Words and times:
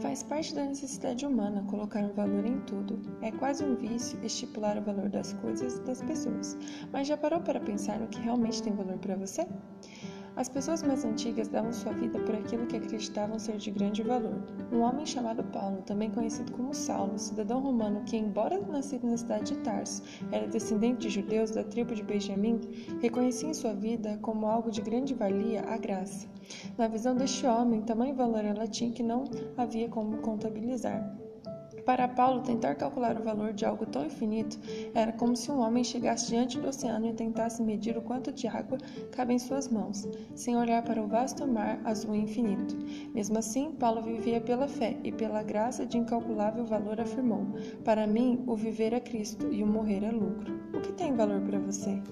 Faz 0.00 0.22
parte 0.22 0.54
da 0.54 0.64
necessidade 0.64 1.26
humana 1.26 1.64
colocar 1.68 2.00
um 2.00 2.12
valor 2.12 2.44
em 2.44 2.60
tudo. 2.60 2.98
É 3.22 3.30
quase 3.30 3.64
um 3.64 3.74
vício 3.76 4.18
estipular 4.22 4.78
o 4.78 4.82
valor 4.82 5.08
das 5.08 5.32
coisas 5.34 5.78
e 5.78 5.80
das 5.82 6.02
pessoas. 6.02 6.56
Mas 6.92 7.06
já 7.06 7.16
parou 7.16 7.40
para 7.40 7.60
pensar 7.60 7.98
no 7.98 8.08
que 8.08 8.20
realmente 8.20 8.62
tem 8.62 8.72
valor 8.72 8.98
para 8.98 9.16
você? 9.16 9.46
As 10.36 10.50
pessoas 10.50 10.82
mais 10.82 11.02
antigas 11.02 11.48
davam 11.48 11.72
sua 11.72 11.92
vida 11.92 12.18
por 12.18 12.34
aquilo 12.34 12.66
que 12.66 12.76
acreditavam 12.76 13.38
ser 13.38 13.56
de 13.56 13.70
grande 13.70 14.02
valor. 14.02 14.36
Um 14.70 14.80
homem 14.80 15.06
chamado 15.06 15.42
Paulo, 15.44 15.80
também 15.86 16.10
conhecido 16.10 16.52
como 16.52 16.74
Saulo, 16.74 17.18
cidadão 17.18 17.58
romano 17.58 18.02
que, 18.04 18.18
embora 18.18 18.60
nascido 18.60 19.06
na 19.06 19.16
cidade 19.16 19.54
de 19.54 19.60
Tarso, 19.60 20.02
era 20.30 20.46
descendente 20.46 20.98
de 20.98 21.08
judeus 21.08 21.52
da 21.52 21.64
tribo 21.64 21.94
de 21.94 22.02
Benjamim, 22.02 22.60
reconhecia 23.00 23.48
em 23.48 23.54
sua 23.54 23.72
vida 23.72 24.18
como 24.20 24.44
algo 24.46 24.70
de 24.70 24.82
grande 24.82 25.14
valia 25.14 25.62
a 25.62 25.78
graça. 25.78 26.28
Na 26.78 26.88
visão 26.88 27.14
deste 27.14 27.46
homem, 27.46 27.80
tamanho 27.80 28.14
valor 28.14 28.44
ela 28.44 28.66
tinha 28.66 28.90
que 28.90 29.02
não 29.02 29.24
havia 29.56 29.88
como 29.88 30.18
contabilizar. 30.18 31.16
Para 31.86 32.08
Paulo, 32.08 32.42
tentar 32.42 32.74
calcular 32.74 33.16
o 33.16 33.22
valor 33.22 33.52
de 33.52 33.64
algo 33.64 33.86
tão 33.86 34.04
infinito 34.04 34.58
era 34.92 35.12
como 35.12 35.36
se 35.36 35.50
um 35.52 35.60
homem 35.60 35.84
chegasse 35.84 36.26
diante 36.26 36.58
do 36.58 36.68
oceano 36.68 37.06
e 37.06 37.12
tentasse 37.12 37.62
medir 37.62 37.96
o 37.96 38.02
quanto 38.02 38.32
de 38.32 38.48
água 38.48 38.76
cabe 39.12 39.34
em 39.34 39.38
suas 39.38 39.68
mãos, 39.68 40.06
sem 40.34 40.56
olhar 40.56 40.82
para 40.82 41.00
o 41.00 41.06
vasto 41.06 41.46
mar 41.46 41.80
azul 41.84 42.14
e 42.14 42.18
infinito. 42.18 42.76
Mesmo 43.14 43.38
assim, 43.38 43.70
Paulo 43.70 44.02
vivia 44.02 44.40
pela 44.40 44.66
fé 44.66 44.98
e 45.04 45.12
pela 45.12 45.44
graça 45.44 45.86
de 45.86 45.96
incalculável 45.96 46.66
valor 46.66 47.00
afirmou: 47.00 47.46
Para 47.84 48.04
mim, 48.04 48.42
o 48.48 48.56
viver 48.56 48.92
é 48.92 49.00
Cristo 49.00 49.52
e 49.52 49.62
o 49.62 49.66
morrer 49.66 50.02
é 50.02 50.10
lucro. 50.10 50.60
O 50.74 50.80
que 50.80 50.92
tem 50.92 51.14
valor 51.14 51.40
para 51.42 51.60
você? 51.60 52.02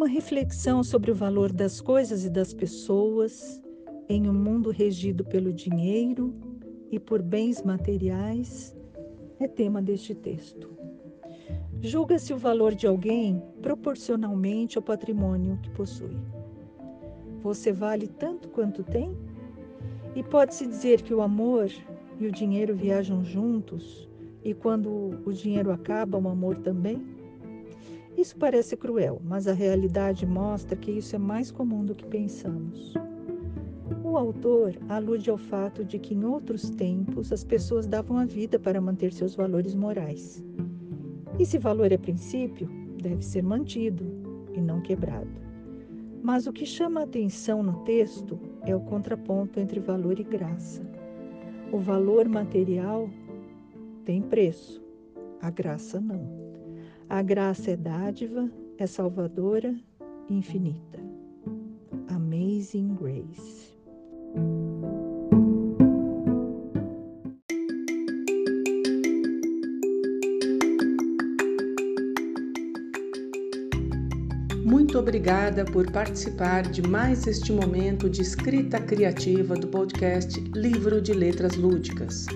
Uma 0.00 0.08
reflexão 0.08 0.82
sobre 0.82 1.10
o 1.10 1.14
valor 1.14 1.52
das 1.52 1.78
coisas 1.78 2.24
e 2.24 2.30
das 2.30 2.54
pessoas 2.54 3.60
em 4.08 4.30
um 4.30 4.32
mundo 4.32 4.70
regido 4.70 5.22
pelo 5.22 5.52
dinheiro 5.52 6.32
e 6.90 6.98
por 6.98 7.20
bens 7.20 7.62
materiais 7.62 8.74
é 9.38 9.46
tema 9.46 9.82
deste 9.82 10.14
texto. 10.14 10.70
Julga-se 11.82 12.32
o 12.32 12.38
valor 12.38 12.74
de 12.74 12.86
alguém 12.86 13.42
proporcionalmente 13.60 14.78
ao 14.78 14.82
patrimônio 14.82 15.58
que 15.62 15.68
possui. 15.68 16.16
Você 17.42 17.70
vale 17.70 18.06
tanto 18.06 18.48
quanto 18.48 18.82
tem? 18.82 19.14
E 20.16 20.22
pode-se 20.22 20.66
dizer 20.66 21.02
que 21.02 21.12
o 21.12 21.20
amor 21.20 21.70
e 22.18 22.26
o 22.26 22.32
dinheiro 22.32 22.74
viajam 22.74 23.22
juntos 23.22 24.08
e 24.42 24.54
quando 24.54 25.20
o 25.26 25.30
dinheiro 25.30 25.70
acaba, 25.70 26.16
o 26.16 26.26
amor 26.26 26.56
também? 26.56 27.19
Isso 28.20 28.36
parece 28.36 28.76
cruel, 28.76 29.18
mas 29.24 29.48
a 29.48 29.54
realidade 29.54 30.26
mostra 30.26 30.76
que 30.76 30.90
isso 30.90 31.16
é 31.16 31.18
mais 31.18 31.50
comum 31.50 31.86
do 31.86 31.94
que 31.94 32.04
pensamos. 32.04 32.92
O 34.04 34.14
autor 34.14 34.76
alude 34.90 35.30
ao 35.30 35.38
fato 35.38 35.82
de 35.82 35.98
que 35.98 36.14
em 36.14 36.22
outros 36.26 36.68
tempos 36.68 37.32
as 37.32 37.42
pessoas 37.42 37.86
davam 37.86 38.18
a 38.18 38.26
vida 38.26 38.58
para 38.58 38.78
manter 38.78 39.10
seus 39.14 39.34
valores 39.34 39.74
morais. 39.74 40.44
E 41.38 41.46
se 41.46 41.56
valor 41.56 41.92
é 41.92 41.96
princípio, 41.96 42.68
deve 43.00 43.24
ser 43.24 43.42
mantido 43.42 44.04
e 44.52 44.60
não 44.60 44.82
quebrado. 44.82 45.40
Mas 46.22 46.46
o 46.46 46.52
que 46.52 46.66
chama 46.66 47.00
a 47.00 47.04
atenção 47.04 47.62
no 47.62 47.82
texto 47.84 48.38
é 48.66 48.76
o 48.76 48.80
contraponto 48.80 49.58
entre 49.58 49.80
valor 49.80 50.20
e 50.20 50.24
graça. 50.24 50.82
O 51.72 51.78
valor 51.78 52.28
material 52.28 53.08
tem 54.04 54.20
preço, 54.20 54.84
a 55.40 55.48
graça 55.48 55.98
não. 55.98 56.39
A 57.10 57.22
graça 57.22 57.72
é 57.72 57.76
dádiva, 57.76 58.48
é 58.78 58.86
salvadora 58.86 59.74
infinita. 60.28 61.00
Amazing 62.06 62.94
Grace. 62.94 63.76
Muito 74.64 74.96
obrigada 74.96 75.64
por 75.64 75.90
participar 75.90 76.62
de 76.62 76.80
mais 76.80 77.26
este 77.26 77.52
momento 77.52 78.08
de 78.08 78.22
escrita 78.22 78.78
criativa 78.78 79.56
do 79.56 79.66
podcast 79.66 80.38
Livro 80.54 81.02
de 81.02 81.12
Letras 81.12 81.56
Lúdicas. 81.56 82.26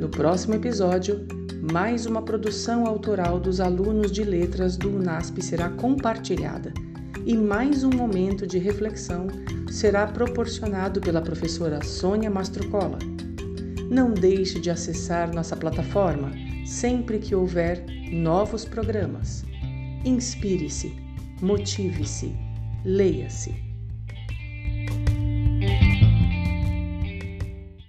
No 0.00 0.08
próximo 0.08 0.54
episódio, 0.54 1.45
mais 1.72 2.06
uma 2.06 2.22
produção 2.22 2.86
autoral 2.86 3.40
dos 3.40 3.60
alunos 3.60 4.12
de 4.12 4.22
letras 4.22 4.76
do 4.76 4.88
UNASP 4.88 5.42
será 5.42 5.68
compartilhada 5.68 6.72
e 7.24 7.36
mais 7.36 7.82
um 7.82 7.90
momento 7.90 8.46
de 8.46 8.56
reflexão 8.56 9.26
será 9.68 10.06
proporcionado 10.06 11.00
pela 11.00 11.20
professora 11.20 11.82
Sônia 11.82 12.30
Mastrocola. 12.30 12.98
Não 13.90 14.14
deixe 14.14 14.60
de 14.60 14.70
acessar 14.70 15.34
nossa 15.34 15.56
plataforma 15.56 16.30
sempre 16.64 17.18
que 17.18 17.34
houver 17.34 17.84
novos 18.12 18.64
programas. 18.64 19.44
Inspire-se, 20.04 20.94
motive-se, 21.40 22.32
leia-se. 22.84 23.65